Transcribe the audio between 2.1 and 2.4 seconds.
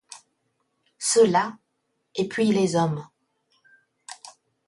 et